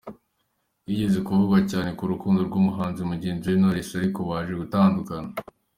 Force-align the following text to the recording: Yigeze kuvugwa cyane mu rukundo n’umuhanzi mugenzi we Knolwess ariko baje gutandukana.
Yigeze 0.87 1.19
kuvugwa 1.27 1.59
cyane 1.71 1.89
mu 1.97 2.05
rukundo 2.11 2.39
n’umuhanzi 2.49 3.01
mugenzi 3.09 3.45
we 3.49 3.57
Knolwess 3.57 3.91
ariko 3.99 4.19
baje 4.29 4.53
gutandukana. 4.61 5.31